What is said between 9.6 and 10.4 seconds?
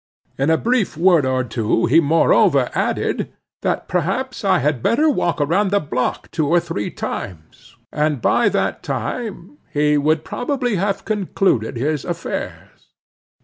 he would